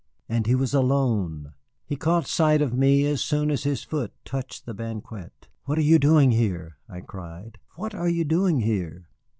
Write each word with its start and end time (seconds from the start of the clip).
And 0.27 0.47
he 0.47 0.55
was 0.55 0.73
alone! 0.73 1.53
He 1.85 1.95
caught 1.95 2.25
sight 2.25 2.59
of 2.59 2.73
me 2.73 3.05
as 3.05 3.21
soon 3.21 3.51
as 3.51 3.65
his 3.65 3.83
foot 3.83 4.11
touched 4.25 4.65
the 4.65 4.73
banquette. 4.73 5.47
"What 5.65 5.77
are 5.77 5.83
you 5.83 5.99
doing 5.99 6.31
here?" 6.31 6.79
I 6.89 7.01
cried. 7.01 7.59
"What 7.75 7.93
are 7.93 8.09
you 8.09 8.25
doing 8.25 8.61
here?" 8.61 9.11